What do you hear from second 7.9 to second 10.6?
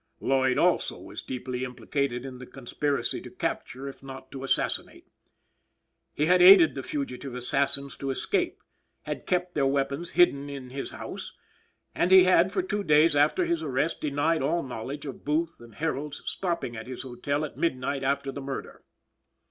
to escape, had kept their weapons hidden